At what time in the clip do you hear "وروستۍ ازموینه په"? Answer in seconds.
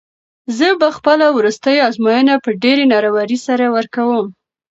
1.37-2.49